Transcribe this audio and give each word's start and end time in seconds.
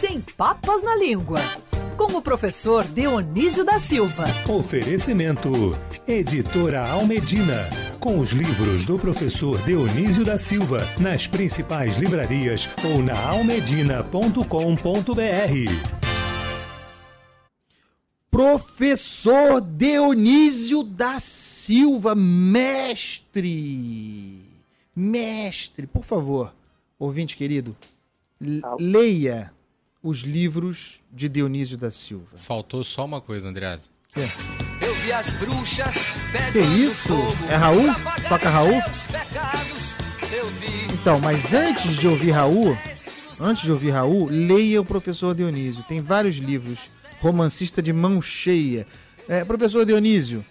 Sem 0.00 0.20
papas 0.20 0.80
na 0.84 0.94
língua. 0.94 1.40
Com 1.96 2.16
o 2.16 2.22
professor 2.22 2.84
Dionísio 2.84 3.64
da 3.64 3.80
Silva. 3.80 4.26
Oferecimento. 4.48 5.76
Editora 6.06 6.88
Almedina. 6.88 7.68
Com 7.98 8.20
os 8.20 8.30
livros 8.30 8.84
do 8.84 8.96
professor 8.96 9.60
Dionísio 9.64 10.24
da 10.24 10.38
Silva 10.38 10.86
nas 11.00 11.26
principais 11.26 11.96
livrarias 11.96 12.68
ou 12.84 13.02
na 13.02 13.18
almedina.com.br. 13.28 14.38
Professor 18.30 19.60
Dionísio 19.60 20.84
da 20.84 21.18
Silva, 21.18 22.14
mestre. 22.14 23.34
Mestre, 24.94 25.88
por 25.88 26.04
favor, 26.04 26.54
ouvinte 27.00 27.36
querido, 27.36 27.76
leia 28.78 29.57
os 30.02 30.18
livros 30.18 31.00
de 31.12 31.28
Dionísio 31.28 31.76
da 31.76 31.90
Silva. 31.90 32.36
Faltou 32.36 32.84
só 32.84 33.04
uma 33.04 33.20
coisa, 33.20 33.48
Andreas. 33.48 33.90
Que? 34.14 34.20
Eu 34.84 34.94
vi 34.94 35.12
as 35.12 35.30
bruxas 35.34 35.94
Que 36.52 36.60
isso? 36.60 37.14
É 37.48 37.56
Raul? 37.56 37.86
Toca 38.28 38.48
Raul? 38.48 38.80
Então, 40.92 41.20
mas 41.20 41.52
antes 41.52 41.96
de 41.96 42.06
ouvir 42.06 42.30
Raul, 42.30 42.76
antes 43.40 43.62
de 43.62 43.72
ouvir 43.72 43.90
Raul, 43.90 44.28
leia 44.30 44.80
o 44.80 44.84
professor 44.84 45.34
Dionísio. 45.34 45.82
Tem 45.84 46.00
vários 46.00 46.36
livros. 46.36 46.90
Romancista 47.20 47.82
de 47.82 47.92
mão 47.92 48.22
cheia. 48.22 48.86
É, 49.28 49.44
professor 49.44 49.84
Dionísio, 49.84 50.44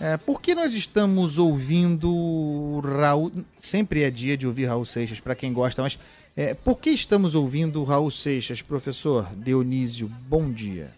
é, 0.00 0.16
por 0.16 0.40
que 0.40 0.54
nós 0.54 0.74
estamos 0.74 1.38
ouvindo 1.38 2.80
Raul? 2.80 3.32
Sempre 3.58 4.02
é 4.02 4.10
dia 4.10 4.36
de 4.36 4.46
ouvir 4.46 4.66
Raul 4.66 4.84
Seixas, 4.84 5.20
para 5.20 5.34
quem 5.34 5.52
gosta, 5.52 5.82
mas 5.82 5.98
é, 6.36 6.54
por 6.54 6.78
que 6.78 6.90
estamos 6.90 7.34
ouvindo 7.34 7.82
Raul 7.82 8.10
Seixas, 8.10 8.60
professor 8.60 9.26
Dionísio? 9.34 10.08
Bom 10.28 10.50
dia. 10.52 10.90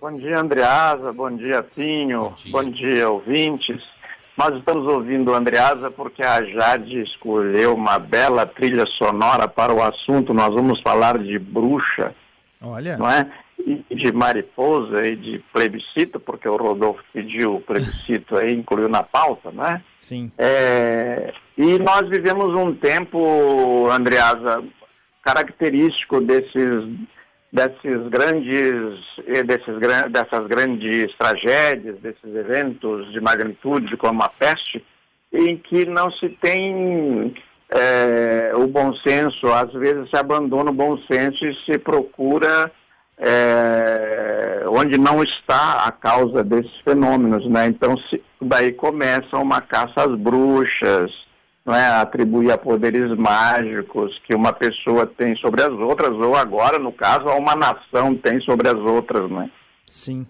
Bom 0.00 0.16
dia, 0.16 0.40
Andreasa. 0.40 1.12
Bom 1.12 1.30
dia, 1.36 1.62
Pinho. 1.62 2.30
Bom 2.30 2.34
dia, 2.34 2.52
Bom 2.52 2.70
dia 2.70 3.10
ouvintes. 3.10 3.82
Nós 4.36 4.56
estamos 4.56 4.86
ouvindo 4.86 5.34
Andreasa 5.34 5.90
porque 5.90 6.22
a 6.22 6.42
Jade 6.44 7.02
escolheu 7.02 7.74
uma 7.74 7.98
bela 7.98 8.46
trilha 8.46 8.86
sonora 8.86 9.48
para 9.48 9.74
o 9.74 9.82
assunto. 9.82 10.32
Nós 10.32 10.54
vamos 10.54 10.80
falar 10.80 11.18
de 11.18 11.38
bruxa. 11.38 12.14
Olha. 12.60 12.96
Não 12.96 13.10
é? 13.10 13.28
De 13.90 14.12
mariposa 14.12 15.06
e 15.06 15.16
de 15.16 15.38
plebiscito, 15.52 16.20
porque 16.20 16.48
o 16.48 16.56
Rodolfo 16.56 17.02
pediu 17.12 17.56
o 17.56 17.60
plebiscito 17.60 18.36
aí, 18.36 18.54
incluiu 18.54 18.88
na 18.88 19.02
pauta, 19.02 19.50
não 19.50 19.66
é? 19.66 19.82
Sim. 19.98 20.30
É, 20.38 21.32
e 21.56 21.78
nós 21.78 22.08
vivemos 22.08 22.54
um 22.54 22.72
tempo, 22.74 23.88
Andreasa, 23.90 24.62
característico 25.24 26.20
desses 26.20 26.84
desses 27.52 28.08
grandes, 28.08 29.00
desses, 29.46 30.10
dessas 30.10 30.46
grandes 30.46 31.14
tragédias, 31.16 31.98
desses 32.00 32.34
eventos 32.34 33.10
de 33.10 33.20
magnitude 33.20 33.96
como 33.96 34.22
a 34.22 34.28
peste, 34.28 34.84
em 35.32 35.56
que 35.56 35.86
não 35.86 36.10
se 36.12 36.28
tem 36.28 37.34
é, 37.70 38.52
o 38.54 38.66
bom 38.66 38.94
senso, 38.96 39.46
às 39.48 39.72
vezes 39.72 40.08
se 40.10 40.16
abandona 40.16 40.70
o 40.70 40.74
bom 40.74 40.98
senso 41.10 41.44
e 41.46 41.54
se 41.64 41.78
procura 41.78 42.70
é, 43.18 44.64
onde 44.68 44.96
não 44.96 45.22
está 45.22 45.84
a 45.84 45.92
causa 45.92 46.44
desses 46.44 46.74
fenômenos, 46.84 47.48
né? 47.48 47.66
Então 47.66 47.96
se, 47.96 48.22
daí 48.40 48.72
começa 48.72 49.36
uma 49.36 49.60
caça 49.60 50.04
às 50.04 50.18
bruxas, 50.18 51.10
não 51.64 51.74
é, 51.74 51.86
atribuir 52.00 52.50
a 52.52 52.58
poderes 52.58 53.16
mágicos 53.18 54.18
que 54.26 54.34
uma 54.34 54.52
pessoa 54.52 55.06
tem 55.06 55.36
sobre 55.36 55.62
as 55.62 55.72
outras, 55.72 56.10
ou 56.10 56.34
agora, 56.36 56.78
no 56.78 56.92
caso, 56.92 57.26
uma 57.28 57.54
nação 57.54 58.14
tem 58.14 58.40
sobre 58.40 58.68
as 58.68 58.76
outras, 58.76 59.30
né? 59.30 59.50
Sim. 59.86 60.26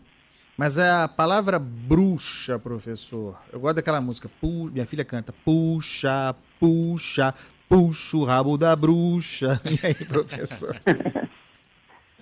Mas 0.57 0.77
é 0.77 0.91
a 0.91 1.07
palavra 1.07 1.57
bruxa, 1.57 2.59
professor. 2.59 3.37
Eu 3.53 3.61
gosto 3.61 3.77
daquela 3.77 4.01
música. 4.01 4.29
Pu... 4.41 4.69
Minha 4.73 4.85
filha 4.87 5.05
canta. 5.05 5.33
Puxa, 5.45 6.35
puxa, 6.59 7.33
puxa 7.69 8.17
o 8.17 8.25
rabo 8.25 8.59
da 8.59 8.75
bruxa. 8.75 9.61
E 9.65 9.87
aí, 9.87 9.95
professor? 9.95 10.75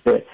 é, 0.05 0.11
é, 0.13 0.25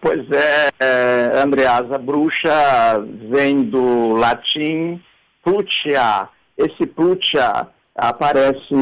pois 0.00 0.30
é, 0.30 0.70
é, 0.80 1.42
Andreasa, 1.42 1.98
bruxa 1.98 2.98
vem 3.28 3.62
do 3.62 4.14
latim 4.14 5.00
putia. 5.42 6.28
Esse 6.56 6.86
putia 6.86 7.68
aparece 7.94 8.74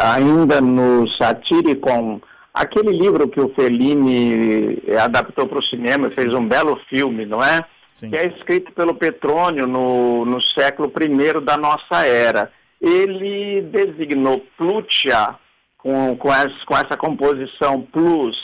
ainda 0.00 0.60
no 0.60 1.08
Satiricon, 1.08 2.20
aquele 2.52 2.90
livro 2.90 3.28
que 3.28 3.40
o 3.40 3.48
Fellini 3.50 4.82
adaptou 5.00 5.46
para 5.46 5.58
o 5.58 5.62
cinema, 5.62 6.10
fez 6.10 6.32
um 6.34 6.46
belo 6.46 6.76
filme, 6.88 7.24
não 7.24 7.42
é? 7.42 7.64
Sim. 7.92 8.10
Que 8.10 8.16
é 8.16 8.26
escrito 8.26 8.72
pelo 8.72 8.94
Petrônio 8.94 9.66
no, 9.66 10.24
no 10.24 10.40
século 10.40 10.92
I 11.00 11.40
da 11.44 11.56
nossa 11.56 12.06
era. 12.06 12.52
Ele 12.80 13.62
designou 13.62 14.44
Plutia 14.56 15.34
com, 15.78 16.16
com, 16.16 16.32
essa, 16.32 16.54
com 16.64 16.76
essa 16.76 16.96
composição 16.96 17.82
plus, 17.82 18.36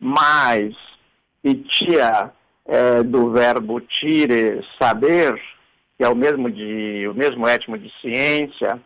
mais, 0.00 0.74
e 1.42 1.54
tia 1.54 2.30
é, 2.66 3.02
do 3.02 3.30
verbo 3.30 3.80
tire, 3.80 4.60
saber, 4.80 5.40
que 5.96 6.04
é 6.04 6.08
o 6.08 6.14
mesmo, 6.14 6.50
de, 6.50 7.08
o 7.08 7.14
mesmo 7.14 7.46
étimo 7.46 7.78
de 7.78 7.90
ciência, 8.00 8.78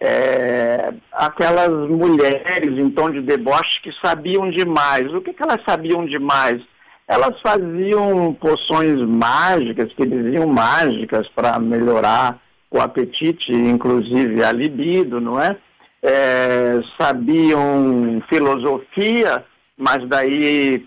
é, 0.00 0.92
aquelas 1.12 1.70
mulheres 1.88 2.76
em 2.76 2.90
tom 2.90 3.10
de 3.10 3.20
deboche 3.20 3.80
que 3.82 3.92
sabiam 4.04 4.50
demais. 4.50 5.12
O 5.12 5.20
que, 5.20 5.32
que 5.32 5.42
elas 5.42 5.62
sabiam 5.64 6.04
demais? 6.04 6.60
Elas 7.06 7.40
faziam 7.40 8.34
poções 8.34 9.00
mágicas, 9.02 9.92
que 9.92 10.06
diziam 10.06 10.46
mágicas, 10.46 11.28
para 11.28 11.58
melhorar 11.58 12.40
o 12.70 12.80
apetite, 12.80 13.52
inclusive 13.52 14.42
a 14.42 14.50
libido, 14.50 15.20
não 15.20 15.40
é? 15.40 15.56
é? 16.02 16.80
Sabiam 16.98 18.22
filosofia, 18.28 19.44
mas 19.76 20.08
daí, 20.08 20.86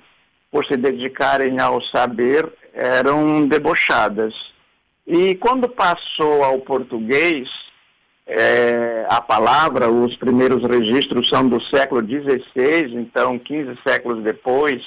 por 0.56 0.66
se 0.66 0.78
dedicarem 0.78 1.60
ao 1.60 1.81
saber, 1.81 2.50
eram 2.74 3.46
debochadas. 3.46 4.34
E 5.06 5.36
quando 5.36 5.68
passou 5.68 6.46
ao 6.46 6.60
português, 6.60 7.50
é, 8.25 9.06
a 9.10 9.19
palavra, 9.19 9.90
os 9.90 10.16
primeiros 10.16 10.63
registros 10.63 11.28
são 11.28 11.46
do 11.46 11.62
século 11.63 12.02
XVI, 12.02 12.96
então 12.96 13.38
15 13.38 13.78
séculos 13.86 14.24
depois, 14.24 14.81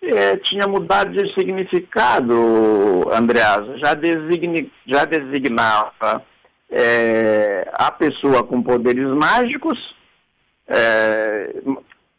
é, 0.00 0.36
tinha 0.36 0.68
mudado 0.68 1.10
de 1.10 1.34
significado, 1.34 3.10
Andreasa, 3.12 3.76
já, 3.78 3.94
designi, 3.94 4.70
já 4.86 5.04
designava 5.04 6.24
é, 6.70 7.68
a 7.72 7.90
pessoa 7.90 8.44
com 8.44 8.62
poderes 8.62 9.08
mágicos, 9.08 9.92
é, 10.68 11.52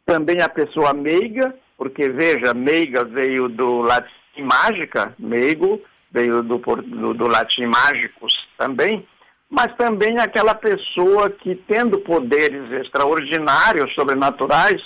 também 0.05 0.41
a 0.41 0.49
pessoa 0.49 0.93
meiga, 0.93 1.55
porque 1.77 2.09
veja, 2.09 2.53
meiga 2.53 3.03
veio 3.03 3.49
do 3.49 3.81
latim 3.81 4.43
mágica, 4.43 5.13
meigo, 5.19 5.81
veio 6.11 6.41
do, 6.41 6.57
do, 6.57 7.13
do 7.13 7.27
latim 7.27 7.65
mágicos 7.65 8.33
também, 8.57 9.05
mas 9.49 9.75
também 9.75 10.17
aquela 10.17 10.55
pessoa 10.55 11.29
que, 11.29 11.55
tendo 11.55 11.99
poderes 11.99 12.71
extraordinários, 12.71 13.93
sobrenaturais, 13.93 14.81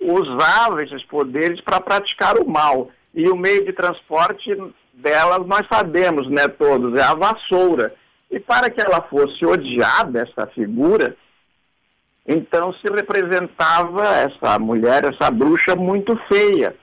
usava 0.00 0.82
esses 0.82 1.02
poderes 1.04 1.60
para 1.60 1.80
praticar 1.80 2.36
o 2.38 2.48
mal. 2.48 2.90
E 3.14 3.28
o 3.28 3.36
meio 3.36 3.64
de 3.64 3.72
transporte 3.72 4.50
delas 4.92 5.46
nós 5.46 5.66
sabemos, 5.72 6.28
né, 6.28 6.48
todos, 6.48 6.98
é 6.98 7.02
a 7.02 7.14
vassoura. 7.14 7.94
E 8.30 8.40
para 8.40 8.70
que 8.70 8.80
ela 8.80 9.02
fosse 9.02 9.44
odiada, 9.44 10.20
essa 10.22 10.46
figura, 10.48 11.16
então 12.26 12.72
se 12.72 12.88
representava 12.88 14.06
essa 14.16 14.58
mulher, 14.58 15.04
essa 15.04 15.30
bruxa 15.30 15.74
muito 15.74 16.16
feia. 16.28 16.74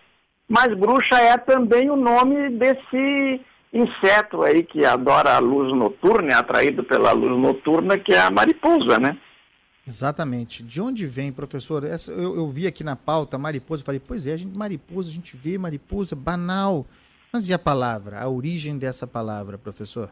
Mas 0.47 0.73
bruxa 0.73 1.15
é 1.19 1.37
também 1.37 1.89
o 1.89 1.95
nome 1.95 2.49
desse 2.57 3.41
inseto 3.71 4.41
aí 4.41 4.63
que 4.63 4.83
adora 4.83 5.35
a 5.35 5.39
luz 5.39 5.71
noturna, 5.75 6.31
é 6.31 6.35
atraído 6.35 6.83
pela 6.83 7.11
luz 7.11 7.39
noturna, 7.39 7.97
que 7.97 8.11
é 8.13 8.19
a 8.19 8.31
mariposa, 8.31 8.99
né? 8.99 9.17
Exatamente. 9.87 10.61
De 10.61 10.81
onde 10.81 11.07
vem, 11.07 11.31
professor? 11.31 11.83
Essa, 11.83 12.11
eu, 12.11 12.35
eu, 12.35 12.49
vi 12.49 12.67
aqui 12.67 12.83
na 12.83 12.95
pauta 12.95 13.37
mariposa, 13.37 13.83
falei, 13.83 13.99
pois 13.99 14.27
é, 14.27 14.33
a 14.33 14.37
gente, 14.37 14.55
mariposa, 14.55 15.09
a 15.09 15.13
gente 15.13 15.35
vê 15.35 15.57
mariposa, 15.57 16.15
banal. 16.15 16.85
Mas 17.31 17.47
e 17.47 17.53
a 17.53 17.59
palavra, 17.59 18.19
a 18.19 18.27
origem 18.27 18.77
dessa 18.77 19.07
palavra, 19.07 19.57
professor? 19.57 20.09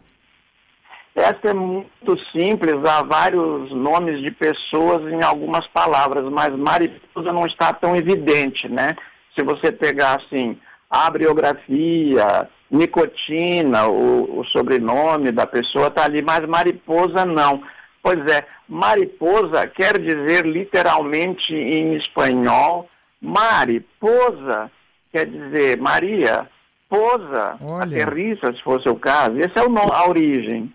Essa 1.17 1.49
é 1.49 1.53
muito 1.53 2.15
simples, 2.31 2.75
há 2.85 3.01
vários 3.01 3.71
nomes 3.71 4.21
de 4.21 4.29
pessoas 4.29 5.01
em 5.11 5.23
algumas 5.23 5.65
palavras, 5.65 6.23
mas 6.31 6.55
mariposa 6.55 7.33
não 7.33 7.47
está 7.47 7.73
tão 7.73 7.95
evidente, 7.95 8.69
né? 8.69 8.95
Se 9.35 9.43
você 9.43 9.71
pegar 9.71 10.17
assim, 10.17 10.55
a 10.87 11.09
biografia, 11.09 12.47
nicotina, 12.69 13.87
o, 13.87 14.41
o 14.41 14.45
sobrenome 14.45 15.31
da 15.31 15.47
pessoa 15.47 15.87
está 15.87 16.05
ali, 16.05 16.21
mas 16.21 16.47
mariposa 16.47 17.25
não. 17.25 17.63
Pois 18.03 18.23
é, 18.27 18.45
mariposa 18.69 19.65
quer 19.65 19.99
dizer 19.99 20.45
literalmente 20.45 21.51
em 21.51 21.95
espanhol, 21.95 22.87
mariposa 23.19 24.69
quer 25.11 25.25
dizer 25.25 25.81
Maria, 25.81 26.47
posa, 26.87 27.57
aterrissa, 27.81 28.53
se 28.53 28.61
fosse 28.61 28.87
o 28.87 28.95
caso. 28.95 29.39
Esse 29.39 29.57
é 29.57 29.63
o 29.63 29.69
nome, 29.69 29.91
a 29.91 30.07
origem. 30.07 30.71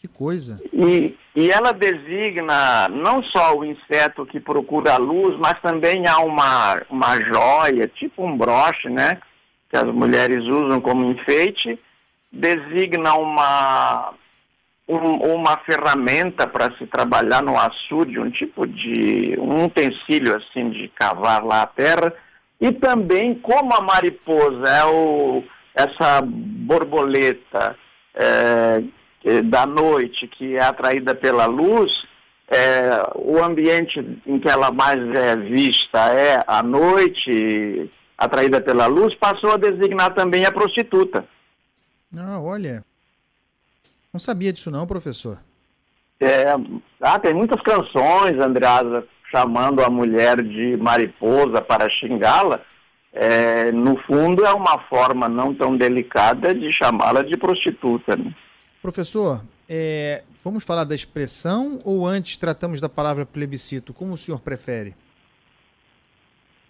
Que 0.00 0.06
coisa. 0.06 0.60
E, 0.72 1.16
e 1.34 1.50
ela 1.50 1.72
designa 1.72 2.88
não 2.88 3.22
só 3.22 3.56
o 3.56 3.64
inseto 3.64 4.24
que 4.24 4.38
procura 4.38 4.94
a 4.94 4.96
luz, 4.98 5.36
mas 5.38 5.60
também 5.60 6.06
há 6.06 6.20
uma, 6.20 6.80
uma 6.88 7.20
joia, 7.20 7.88
tipo 7.88 8.24
um 8.24 8.36
broche, 8.36 8.88
né? 8.88 9.20
Que 9.68 9.76
as 9.76 9.86
mulheres 9.92 10.44
usam 10.44 10.80
como 10.80 11.10
enfeite, 11.10 11.78
designa 12.30 13.14
uma, 13.14 14.14
um, 14.88 15.34
uma 15.34 15.56
ferramenta 15.58 16.46
para 16.46 16.70
se 16.78 16.86
trabalhar 16.86 17.42
no 17.42 17.58
açude, 17.58 18.20
um 18.20 18.30
tipo 18.30 18.66
de 18.66 19.34
um 19.38 19.64
utensílio 19.64 20.36
assim 20.36 20.70
de 20.70 20.88
cavar 20.88 21.44
lá 21.44 21.62
a 21.62 21.66
terra, 21.66 22.14
e 22.60 22.70
também 22.70 23.34
como 23.34 23.74
a 23.74 23.80
mariposa 23.80 24.68
é 24.68 24.84
o, 24.84 25.42
essa 25.74 26.20
borboleta 26.22 27.76
é, 28.14 28.82
da 29.44 29.66
noite, 29.66 30.26
que 30.28 30.56
é 30.56 30.62
atraída 30.62 31.14
pela 31.14 31.46
luz, 31.46 31.90
é, 32.48 33.02
o 33.14 33.42
ambiente 33.42 34.00
em 34.26 34.38
que 34.38 34.48
ela 34.48 34.70
mais 34.70 34.98
é 35.14 35.36
vista 35.36 35.98
é 36.14 36.42
a 36.46 36.62
noite, 36.62 37.90
atraída 38.16 38.60
pela 38.60 38.86
luz, 38.86 39.14
passou 39.14 39.52
a 39.52 39.58
designar 39.58 40.14
também 40.14 40.46
a 40.46 40.52
prostituta. 40.52 41.26
Ah, 42.16 42.40
olha. 42.40 42.82
Não 44.12 44.18
sabia 44.18 44.52
disso 44.52 44.70
não, 44.70 44.86
professor. 44.86 45.38
É, 46.18 46.46
ah, 47.02 47.18
tem 47.18 47.34
muitas 47.34 47.60
canções, 47.60 48.38
Andreasa, 48.40 49.06
chamando 49.30 49.84
a 49.84 49.90
mulher 49.90 50.42
de 50.42 50.76
mariposa 50.78 51.60
para 51.60 51.90
xingá-la. 51.90 52.60
É, 53.12 53.70
no 53.72 53.96
fundo, 54.02 54.44
é 54.44 54.52
uma 54.52 54.78
forma 54.88 55.28
não 55.28 55.54
tão 55.54 55.76
delicada 55.76 56.54
de 56.54 56.72
chamá-la 56.72 57.22
de 57.22 57.36
prostituta. 57.36 58.16
Né? 58.16 58.34
Professor, 58.80 59.42
é, 59.68 60.22
vamos 60.44 60.64
falar 60.64 60.84
da 60.84 60.94
expressão 60.94 61.80
ou 61.84 62.06
antes 62.06 62.36
tratamos 62.36 62.80
da 62.80 62.88
palavra 62.88 63.26
plebiscito? 63.26 63.92
Como 63.92 64.14
o 64.14 64.16
senhor 64.16 64.40
prefere? 64.40 64.94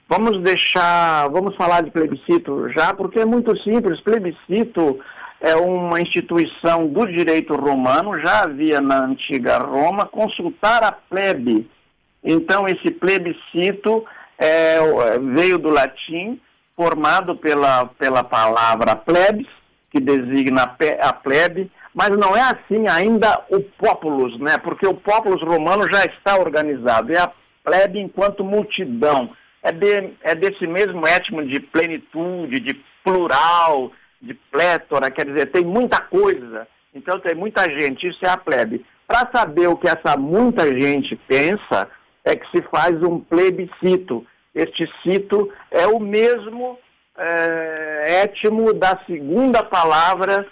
Vamos 0.09 0.43
deixar, 0.43 1.29
vamos 1.29 1.55
falar 1.55 1.83
de 1.83 1.91
plebiscito 1.91 2.71
já, 2.71 2.95
porque 2.95 3.21
é 3.21 3.27
muito 3.27 3.55
simples. 3.63 4.01
Plebiscito 4.01 4.99
é 5.39 5.55
uma 5.55 6.01
instituição 6.01 6.89
do 6.89 7.07
direito 7.07 7.55
romano, 7.55 8.19
já 8.19 8.45
havia 8.45 8.81
na 8.81 9.05
antiga 9.05 9.59
Roma, 9.59 10.07
consultar 10.07 10.83
a 10.83 10.93
plebe. 10.93 11.71
Então, 12.25 12.67
esse 12.67 12.91
plebiscito 12.91 14.05
é, 14.39 14.79
veio 15.35 15.59
do 15.59 15.69
latim, 15.69 16.41
formado 16.75 17.37
pela, 17.37 17.87
pela 17.87 18.25
palavra 18.25 18.97
plebis, 18.97 19.47
que 19.91 20.01
designa 20.01 20.75
a 21.01 21.13
plebe, 21.13 21.71
mas 21.95 22.11
não 22.11 22.37
é 22.37 22.41
assim 22.41 22.87
ainda 22.89 23.45
o 23.51 23.61
populus, 23.61 24.39
né? 24.39 24.59
Porque 24.59 24.87
o 24.87 24.95
populus 24.95 25.43
romano 25.43 25.91
já 25.91 26.05
está 26.05 26.39
organizado, 26.39 27.13
é 27.13 27.19
a 27.19 27.33
plebe 27.65 27.99
enquanto 27.99 28.45
multidão. 28.45 29.31
É, 29.63 29.73
de, 29.73 30.13
é 30.23 30.35
desse 30.35 30.67
mesmo 30.67 31.07
étimo 31.07 31.45
de 31.45 31.59
plenitude, 31.59 32.61
de 32.61 32.75
plural, 33.03 33.91
de 34.21 34.35
plétora, 34.35 35.11
quer 35.11 35.27
dizer, 35.27 35.47
tem 35.47 35.65
muita 35.65 36.01
coisa, 36.01 36.67
então 36.95 37.19
tem 37.19 37.35
muita 37.35 37.65
gente, 37.65 38.07
isso 38.07 38.25
é 38.25 38.29
a 38.29 38.37
plebe. 38.37 38.85
Para 39.07 39.29
saber 39.33 39.69
o 39.69 39.77
que 39.77 39.89
essa 39.89 40.17
muita 40.17 40.67
gente 40.79 41.17
pensa, 41.27 41.89
é 42.25 42.37
que 42.37 42.49
se 42.51 42.63
faz 42.71 43.03
um 43.03 43.19
plebiscito. 43.19 44.27
Este 44.55 44.89
cito 45.03 45.51
é 45.71 45.87
o 45.87 45.99
mesmo 45.99 46.79
é, 47.17 48.23
étimo 48.23 48.75
da 48.75 48.99
segunda 49.07 49.63
palavra 49.63 50.47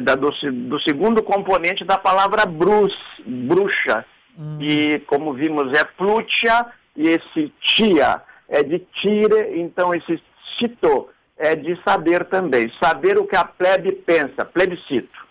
da, 0.00 0.14
do, 0.14 0.30
do, 0.30 0.80
segundo 0.80 1.22
componente 1.22 1.84
da 1.84 1.98
palavra 1.98 2.46
brus, 2.46 2.94
bruxa. 3.26 4.04
Hum. 4.38 4.58
E, 4.60 5.00
como 5.00 5.34
vimos, 5.34 5.72
é 5.72 5.84
plutia 5.84 6.66
e 6.96 7.08
esse 7.08 7.52
tia 7.60 8.22
é 8.48 8.62
de 8.62 8.78
tire, 9.00 9.60
então 9.60 9.94
esse 9.94 10.22
cito 10.58 11.08
é 11.36 11.54
de 11.54 11.78
saber 11.82 12.24
também. 12.26 12.72
Saber 12.82 13.18
o 13.18 13.26
que 13.26 13.36
a 13.36 13.44
plebe 13.44 13.92
pensa, 13.92 14.44
plebiscito. 14.44 15.22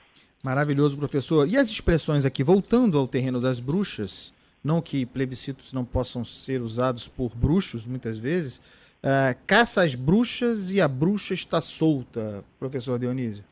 Maravilhoso, 0.43 0.97
professor. 0.97 1.47
E 1.47 1.57
as 1.57 1.69
expressões 1.69 2.25
aqui, 2.25 2.43
voltando 2.43 2.97
ao 2.97 3.07
terreno 3.07 3.39
das 3.39 3.59
bruxas, 3.59 4.33
não 4.63 4.81
que 4.81 5.05
plebiscitos 5.05 5.71
não 5.71 5.85
possam 5.85 6.25
ser 6.25 6.61
usados 6.61 7.07
por 7.07 7.35
bruxos, 7.35 7.85
muitas 7.85 8.17
vezes, 8.17 8.57
uh, 8.57 9.37
caça 9.45 9.83
às 9.83 9.95
bruxas 9.95 10.71
e 10.71 10.81
a 10.81 10.87
bruxa 10.87 11.33
está 11.33 11.61
solta, 11.61 12.43
professor 12.59 12.97
Dionísio. 12.97 13.43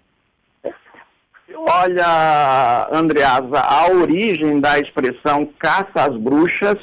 Olha, 1.72 2.90
Andreasa, 2.92 3.60
a 3.60 3.92
origem 3.92 4.60
da 4.60 4.80
expressão 4.80 5.46
caça 5.60 6.08
às 6.10 6.18
bruxas 6.18 6.80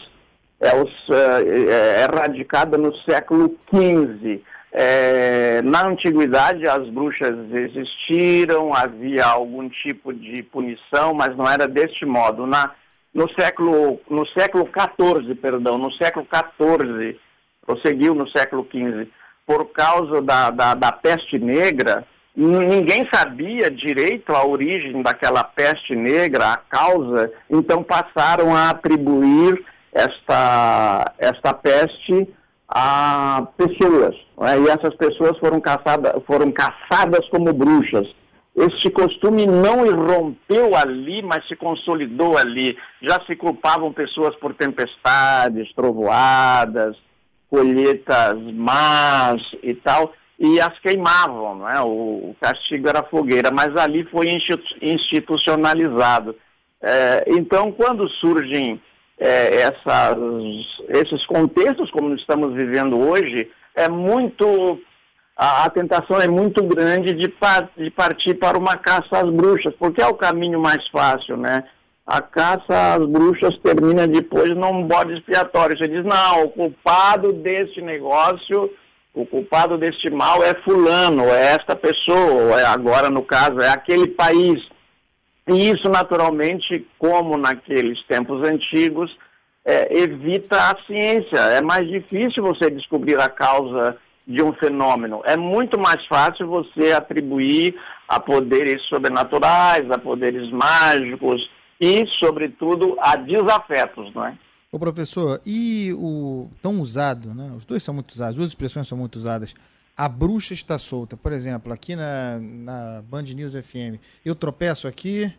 é, 0.61 0.81
os, 0.81 1.11
é, 1.11 2.03
é 2.03 2.07
radicada 2.07 2.79
no 2.79 2.95
século 2.99 3.59
XV. 3.69 4.41
É, 4.71 5.61
na 5.63 5.89
antiguidade, 5.89 6.69
as 6.69 6.89
bruxas 6.89 7.35
existiram, 7.53 8.73
havia 8.73 9.25
algum 9.27 9.69
tipo 9.69 10.15
de 10.15 10.45
punição, 10.45 11.13
mas 11.13 11.37
não 11.37 11.51
era 11.51 11.67
deste 11.67 12.07
modo. 12.07 12.47
Na, 12.47 12.71
no 13.13 13.29
século 13.33 14.01
no 14.09 14.25
século 14.29 14.69
XIV, 14.69 15.35
perdão, 15.35 15.79
no 15.79 15.91
século 15.95 16.25
XIV, 16.33 17.19
prosseguiu 17.67 18.15
no 18.15 18.29
século 18.29 18.65
XV, 18.71 19.09
por 19.45 19.67
causa 19.73 20.23
da, 20.23 20.51
da, 20.51 20.75
da 20.75 20.93
peste 20.93 21.41
negra, 21.41 22.07
ninguém 22.37 23.09
sabia 23.13 23.71
direito 23.71 24.31
a 24.33 24.47
origem 24.47 25.03
daquela 25.03 25.43
peste 25.43 25.97
negra, 25.97 26.53
a 26.53 26.57
causa, 26.57 27.33
então 27.49 27.83
passaram 27.83 28.55
a 28.55 28.71
atribuir 28.71 29.65
esta, 29.93 31.15
esta 31.19 31.55
peste 31.55 32.29
a 32.69 33.47
pessoas. 33.57 34.15
Né? 34.39 34.61
E 34.61 34.69
essas 34.69 34.95
pessoas 34.97 35.39
foram 35.39 35.61
caçadas, 35.61 36.23
foram 36.27 36.53
caçadas 36.53 37.27
como 37.31 37.53
bruxas. 37.53 38.07
Este 38.55 38.91
costume 38.91 39.47
não 39.47 39.87
irrompeu 39.87 40.75
ali, 40.75 41.23
mas 41.23 41.47
se 41.47 41.57
consolidou 41.57 42.37
ali. 42.37 42.77
Já 43.03 43.21
se 43.27 43.37
culpavam 43.37 43.93
pessoas 43.93 44.35
por 44.37 44.55
tempestades, 44.55 45.73
trovoadas, 45.75 46.97
colheitas 47.51 48.41
más 48.55 49.43
e 49.63 49.75
tal 49.75 50.13
e 50.39 50.61
as 50.61 50.79
queimavam, 50.81 51.57
não 51.57 51.69
é? 51.69 51.81
o, 51.81 52.35
castigo 52.41 52.89
era 52.89 53.03
fogueira, 53.03 53.51
mas 53.51 53.75
ali 53.77 54.05
foi 54.05 54.29
institucionalizado. 54.83 56.37
É, 56.83 57.25
então, 57.29 57.73
quando 57.73 58.09
surgem 58.09 58.81
é, 59.19 59.63
essas, 59.63 60.19
esses 60.89 61.25
contextos, 61.27 61.91
como 61.91 62.15
estamos 62.15 62.55
vivendo 62.55 62.99
hoje, 62.99 63.51
é 63.75 63.89
muito 63.89 64.79
a, 65.37 65.65
a 65.65 65.71
tentação 65.71 66.21
é 66.21 66.29
muito 66.29 66.63
grande 66.65 67.13
de, 67.13 67.33
de, 67.77 67.91
partir 67.91 68.35
para 68.35 68.59
uma 68.59 68.77
caça 68.77 69.19
às 69.19 69.31
bruxas, 69.31 69.75
porque 69.79 70.03
é 70.03 70.07
o 70.07 70.15
caminho 70.15 70.61
mais 70.61 70.87
fácil, 70.89 71.37
né? 71.37 71.65
a 72.07 72.23
caça 72.23 72.95
às 72.95 73.05
bruxas 73.05 73.59
termina 73.59 74.07
depois 74.07 74.55
num 74.55 74.87
bode 74.87 75.15
expiatório. 75.15 75.77
Você 75.77 75.89
diz, 75.89 76.05
não, 76.05 76.45
o 76.45 76.51
culpado 76.51 77.33
deste 77.33 77.83
negócio, 77.83 78.71
o 79.17 79.25
culpado 79.25 79.79
deste 79.79 80.11
mal 80.11 80.45
é 80.45 80.55
fulano, 80.57 81.25
é 81.25 81.55
esta 81.55 81.75
pessoa, 81.75 82.61
é 82.61 82.67
agora 82.67 83.09
no 83.09 83.23
caso 83.23 83.61
é 83.61 83.71
aquele 83.71 84.09
país. 84.09 84.63
E 85.49 85.71
isso 85.71 85.89
naturalmente, 85.89 86.87
como 86.99 87.39
naqueles 87.39 88.03
tempos 88.03 88.47
antigos, 88.47 89.17
é, 89.65 89.99
evita 89.99 90.57
a 90.59 90.77
ciência. 90.87 91.39
É 91.39 91.63
mais 91.63 91.89
difícil 91.89 92.43
você 92.43 92.71
descobrir 92.71 93.19
a 93.19 93.31
causa 93.31 93.97
de 94.27 94.43
um 94.43 94.53
fenômeno. 94.53 95.23
É 95.25 95.35
muito 95.35 95.79
mais 95.79 96.05
fácil 96.07 96.47
você 96.47 96.93
atribuir 96.93 97.75
a 98.07 98.21
poderes 98.21 98.83
sobrenaturais, 98.83 99.91
a 99.91 99.97
poderes 99.97 100.51
mágicos 100.51 101.49
e, 101.81 102.07
sobretudo, 102.19 102.97
a 103.01 103.17
desafetos, 103.17 104.13
não 104.15 104.27
é? 104.27 104.37
Ô 104.77 104.79
professor, 104.79 105.41
e 105.47 105.91
o 105.95 106.51
tão 106.61 106.83
usado, 106.83 107.33
né? 107.33 107.51
Os 107.57 107.65
dois 107.65 107.83
são 107.83 107.95
muito 107.95 108.11
usados, 108.11 108.33
as 108.33 108.37
duas 108.37 108.51
expressões 108.51 108.87
são 108.87 108.99
muito 108.99 109.17
usadas. 109.17 109.55
A 109.97 110.07
bruxa 110.07 110.53
está 110.53 110.79
solta. 110.79 111.17
Por 111.17 111.33
exemplo, 111.33 111.73
aqui 111.73 111.97
na, 111.97 112.39
na 112.39 113.03
Band 113.09 113.23
News 113.23 113.55
FM, 113.55 113.99
eu 114.23 114.35
tropeço 114.35 114.87
aqui, 114.87 115.33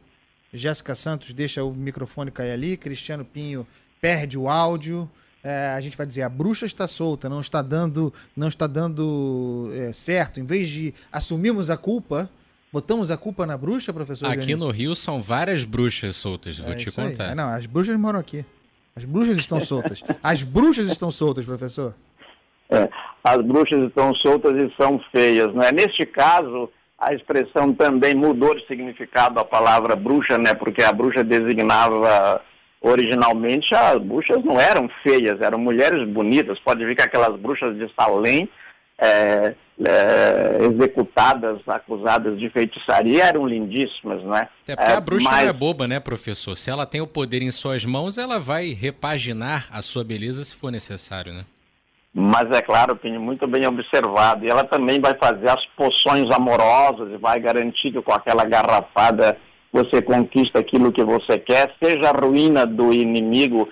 Jéssica 0.51 0.95
Santos 0.95 1.33
deixa 1.33 1.63
o 1.63 1.71
microfone 1.71 2.31
cair 2.31 2.49
ali, 2.49 2.75
Cristiano 2.77 3.23
Pinho 3.23 3.67
perde 4.01 4.39
o 4.39 4.49
áudio. 4.49 5.07
É, 5.43 5.67
a 5.67 5.81
gente 5.81 5.95
vai 5.95 6.07
dizer 6.07 6.23
a 6.23 6.29
bruxa 6.29 6.65
está 6.65 6.87
solta, 6.87 7.29
não 7.29 7.39
está 7.39 7.61
dando, 7.61 8.11
não 8.35 8.47
está 8.47 8.65
dando 8.65 9.69
é, 9.75 9.93
certo. 9.93 10.39
Em 10.39 10.45
vez 10.45 10.67
de 10.67 10.95
assumirmos 11.11 11.69
a 11.69 11.77
culpa, 11.77 12.27
botamos 12.73 13.11
a 13.11 13.17
culpa 13.17 13.45
na 13.45 13.55
bruxa, 13.55 13.93
professor. 13.93 14.25
Aqui 14.25 14.47
Dionísio? 14.47 14.65
no 14.65 14.71
Rio 14.71 14.95
são 14.95 15.21
várias 15.21 15.63
bruxas 15.63 16.15
soltas, 16.15 16.57
vou 16.57 16.73
é 16.73 16.75
te 16.75 16.91
contar. 16.91 17.35
Não, 17.35 17.47
as 17.49 17.67
bruxas 17.67 17.95
moram 17.99 18.17
aqui. 18.17 18.43
As 18.97 19.05
bruxas 19.05 19.37
estão 19.37 19.61
soltas. 19.61 20.03
As 20.23 20.41
bruxas 20.41 20.89
estão 20.89 21.11
soltas, 21.11 21.45
professor. 21.45 21.93
É, 22.67 22.89
as 23.23 23.37
bruxas 23.45 23.79
estão 23.87 24.15
soltas 24.15 24.57
e 24.57 24.73
são 24.75 24.99
feias, 25.11 25.53
né? 25.53 25.71
Neste 25.71 26.03
caso, 26.03 26.67
a 26.97 27.13
expressão 27.13 27.71
também 27.71 28.15
mudou 28.15 28.55
de 28.55 28.65
significado 28.65 29.39
a 29.39 29.45
palavra 29.45 29.95
bruxa, 29.95 30.39
né? 30.39 30.55
Porque 30.55 30.81
a 30.81 30.91
bruxa 30.91 31.23
designava 31.23 32.41
originalmente 32.81 33.73
as 33.75 33.99
bruxas 33.99 34.43
não 34.43 34.59
eram 34.59 34.89
feias, 35.03 35.39
eram 35.41 35.59
mulheres 35.59 36.07
bonitas. 36.09 36.57
Pode 36.57 36.83
ver 36.83 36.95
que 36.95 37.03
aquelas 37.03 37.39
bruxas 37.39 37.77
de 37.77 37.87
Salem 37.93 38.49
é, 38.99 39.53
é, 39.85 40.57
executadas, 40.65 41.59
acusadas 41.67 42.39
de 42.39 42.49
feitiçaria, 42.49 43.25
eram 43.25 43.45
lindíssimas, 43.45 44.23
né? 44.23 44.49
Até 44.63 44.75
porque 44.75 44.91
é, 44.91 44.95
a 44.95 45.01
bruxa 45.01 45.29
mas... 45.29 45.41
não 45.41 45.49
é 45.49 45.53
boba, 45.53 45.87
né, 45.87 45.99
professor? 45.99 46.55
Se 46.55 46.69
ela 46.69 46.85
tem 46.85 47.01
o 47.01 47.07
poder 47.07 47.41
em 47.41 47.51
suas 47.51 47.85
mãos, 47.85 48.17
ela 48.17 48.39
vai 48.39 48.69
repaginar 48.69 49.67
a 49.71 49.81
sua 49.81 50.03
beleza 50.03 50.43
se 50.43 50.55
for 50.55 50.71
necessário, 50.71 51.33
né? 51.33 51.41
Mas 52.13 52.49
é 52.49 52.63
claro, 52.63 52.95
Pinho, 52.95 53.21
muito 53.21 53.45
bem 53.45 53.67
observado. 53.67 54.43
E 54.43 54.49
ela 54.49 54.63
também 54.63 54.99
vai 54.99 55.13
fazer 55.13 55.49
as 55.49 55.63
poções 55.77 56.27
amorosas 56.31 57.11
e 57.13 57.17
vai 57.17 57.39
garantir 57.39 57.91
que 57.91 58.01
com 58.01 58.11
aquela 58.11 58.43
garrafada 58.43 59.37
você 59.71 60.01
conquista 60.01 60.57
aquilo 60.57 60.91
que 60.91 61.03
você 61.03 61.37
quer, 61.37 61.75
seja 61.81 62.09
a 62.09 62.19
ruína 62.19 62.65
do 62.65 62.91
inimigo, 62.91 63.69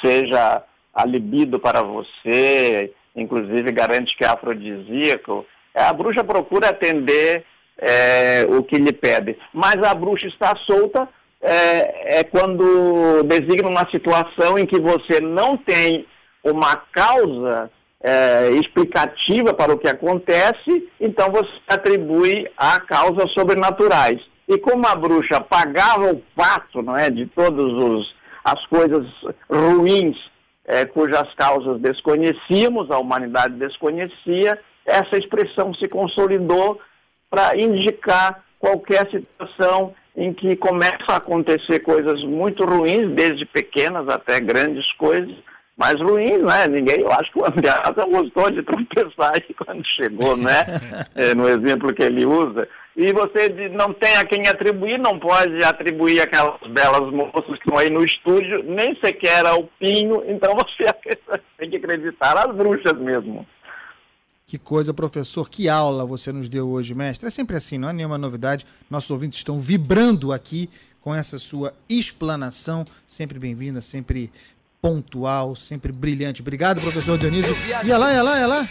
seja 0.00 0.64
a 0.92 1.04
libido 1.04 1.60
para 1.60 1.82
você, 1.82 2.92
inclusive 3.14 3.70
garante 3.72 4.16
que 4.16 4.24
é 4.24 4.28
afrodisíaco. 4.28 5.46
É, 5.74 5.82
a 5.82 5.92
bruxa 5.92 6.24
procura 6.24 6.68
atender 6.68 7.44
é, 7.78 8.46
o 8.48 8.62
que 8.62 8.76
lhe 8.76 8.92
pede. 8.92 9.36
Mas 9.52 9.82
a 9.82 9.94
bruxa 9.94 10.26
está 10.26 10.54
solta 10.56 11.08
é, 11.40 12.20
é 12.20 12.24
quando 12.24 13.22
designa 13.24 13.68
uma 13.68 13.88
situação 13.90 14.58
em 14.58 14.66
que 14.66 14.80
você 14.80 15.20
não 15.20 15.56
tem 15.56 16.06
uma 16.42 16.76
causa 16.76 17.70
é, 18.02 18.50
explicativa 18.52 19.54
para 19.54 19.72
o 19.72 19.78
que 19.78 19.88
acontece, 19.88 20.88
então 21.00 21.30
você 21.30 21.50
atribui 21.66 22.48
a 22.56 22.78
causas 22.80 23.32
sobrenaturais. 23.32 24.20
E 24.46 24.58
como 24.58 24.86
a 24.86 24.94
bruxa 24.94 25.40
pagava 25.40 26.12
o 26.12 26.22
pato 26.36 26.82
não 26.82 26.96
é, 26.96 27.08
de 27.08 27.26
todas 27.26 28.06
as 28.44 28.66
coisas 28.66 29.06
ruins 29.50 30.18
é, 30.64 30.84
cujas 30.84 31.32
causas 31.34 31.80
desconhecíamos, 31.80 32.90
a 32.90 32.98
humanidade 32.98 33.54
desconhecia, 33.54 34.58
essa 34.84 35.16
expressão 35.16 35.72
se 35.74 35.88
consolidou 35.88 36.80
para 37.30 37.56
indicar 37.56 38.42
qualquer 38.58 39.08
situação 39.10 39.94
em 40.16 40.32
que 40.32 40.56
começa 40.56 41.04
a 41.08 41.16
acontecer 41.16 41.80
coisas 41.80 42.22
muito 42.22 42.64
ruins, 42.64 43.10
desde 43.14 43.44
pequenas 43.44 44.08
até 44.08 44.38
grandes 44.40 44.90
coisas, 44.92 45.34
mas 45.76 46.00
ruins, 46.00 46.42
né? 46.42 46.66
Ninguém, 46.68 47.00
eu 47.00 47.12
acho 47.12 47.32
que 47.32 47.38
o 47.38 47.46
Andreasa 47.46 48.06
gostou 48.06 48.50
de 48.50 48.62
tropeçar 48.62 49.32
aí 49.34 49.54
quando 49.54 49.84
chegou, 49.86 50.36
né? 50.36 50.64
É, 51.14 51.34
no 51.34 51.48
exemplo 51.48 51.94
que 51.94 52.02
ele 52.02 52.26
usa 52.26 52.68
e 52.96 53.12
você 53.12 53.48
não 53.70 53.92
tem 53.92 54.16
a 54.16 54.24
quem 54.24 54.46
atribuir, 54.46 54.98
não 54.98 55.18
pode 55.18 55.62
atribuir 55.64 56.20
aquelas 56.20 56.60
belas 56.70 57.12
moças 57.12 57.46
que 57.46 57.64
estão 57.64 57.78
aí 57.78 57.90
no 57.90 58.04
estúdio, 58.04 58.62
nem 58.62 58.94
sequer 58.96 59.44
ao 59.46 59.64
Pinho, 59.78 60.22
então 60.26 60.54
você 60.54 60.92
tem 61.58 61.70
que 61.70 61.76
acreditar 61.76 62.34
nas 62.34 62.54
bruxas 62.54 62.96
mesmo. 62.98 63.46
Que 64.46 64.58
coisa, 64.58 64.94
professor, 64.94 65.48
que 65.48 65.68
aula 65.68 66.04
você 66.04 66.30
nos 66.30 66.48
deu 66.48 66.68
hoje, 66.68 66.94
mestre. 66.94 67.26
É 67.26 67.30
sempre 67.30 67.56
assim, 67.56 67.78
não 67.78 67.88
é 67.88 67.92
nenhuma 67.92 68.18
novidade. 68.18 68.66
Nossos 68.88 69.10
ouvintes 69.10 69.38
estão 69.38 69.58
vibrando 69.58 70.32
aqui 70.32 70.68
com 71.00 71.14
essa 71.14 71.38
sua 71.38 71.74
explanação, 71.88 72.84
sempre 73.06 73.38
bem-vinda, 73.38 73.80
sempre 73.80 74.30
pontual, 74.84 75.56
sempre 75.56 75.90
brilhante. 75.90 76.42
Obrigado, 76.42 76.78
professor 76.78 77.16
Dionísio. 77.16 77.56
Ia 77.86 77.96
lá, 77.96 78.12
ia 78.12 78.22
lá, 78.22 78.38
ia 78.38 78.46
lá. 78.46 78.68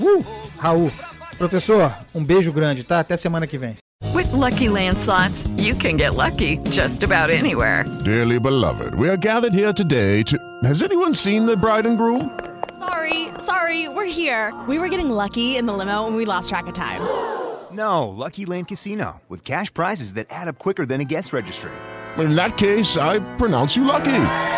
Uh, 0.00 0.24
Raul. 0.58 0.90
Professor, 1.38 1.94
um 2.12 2.24
beijo 2.24 2.52
grande, 2.52 2.82
tá? 2.82 2.98
Até 2.98 3.16
semana 3.16 3.46
que 3.46 3.56
vem. 3.56 3.76
With 4.12 4.32
lucky 4.32 4.68
landslots, 4.68 5.48
you 5.56 5.76
can 5.76 5.96
get 5.96 6.16
lucky 6.16 6.58
just 6.70 7.04
about 7.04 7.30
anywhere. 7.30 7.84
Dearly 8.04 8.40
beloved, 8.40 8.96
we 8.96 9.08
are 9.08 9.16
gathered 9.16 9.54
here 9.54 9.72
today 9.72 10.24
to. 10.24 10.36
Has 10.64 10.82
anyone 10.82 11.14
seen 11.14 11.46
the 11.46 11.56
bride 11.56 11.86
and 11.86 11.96
groom? 11.96 12.36
Sorry, 12.80 13.28
sorry, 13.38 13.88
we're 13.88 14.10
here. 14.10 14.52
We 14.66 14.80
were 14.80 14.88
getting 14.88 15.08
lucky 15.08 15.56
in 15.56 15.66
the 15.66 15.72
limo 15.72 16.08
and 16.08 16.16
we 16.16 16.24
lost 16.24 16.48
track 16.48 16.66
of 16.66 16.74
time. 16.74 17.00
No, 17.70 18.08
Lucky 18.08 18.44
Land 18.44 18.66
Casino, 18.66 19.20
with 19.28 19.44
cash 19.44 19.72
prizes 19.72 20.14
that 20.14 20.26
add 20.30 20.48
up 20.48 20.58
quicker 20.58 20.84
than 20.84 21.00
a 21.00 21.04
guest 21.04 21.32
registry. 21.32 21.70
In 22.16 22.34
that 22.34 22.56
case, 22.56 22.96
I 22.96 23.20
pronounce 23.36 23.76
you 23.76 23.84
lucky. 23.84 24.57